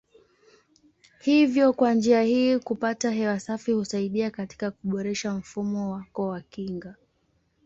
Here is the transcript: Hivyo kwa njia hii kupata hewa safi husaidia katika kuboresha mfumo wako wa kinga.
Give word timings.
Hivyo 1.19 1.73
kwa 1.73 1.93
njia 1.93 2.21
hii 2.21 2.59
kupata 2.59 3.11
hewa 3.11 3.39
safi 3.39 3.71
husaidia 3.71 4.31
katika 4.31 4.71
kuboresha 4.71 5.33
mfumo 5.33 5.91
wako 5.91 6.27
wa 6.27 6.41
kinga. 6.41 6.95